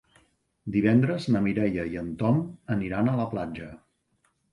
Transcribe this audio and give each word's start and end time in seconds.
Divendres 0.75 1.27
na 1.35 1.41
Mireia 1.47 1.85
i 1.91 1.99
en 2.03 2.07
Tom 2.21 2.39
aniran 2.77 3.13
a 3.13 3.13
la 3.21 3.27
platja. 3.35 3.69